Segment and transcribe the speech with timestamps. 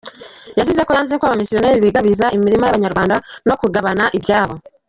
[0.57, 3.15] Yazize ko yanze ko abamisiyoneri bigabiza imirima y’abanyarwanda
[3.47, 4.55] no kugabana ibyabo.